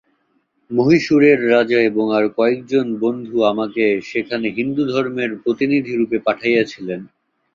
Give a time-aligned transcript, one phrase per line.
[0.71, 7.01] মহীশূরের রাজা এবং আর কয়েকজন বন্ধু আমাকে সেখানে হিন্দুধর্মের প্রতিনিধিরূপে পাঠাইয়াছিলেন।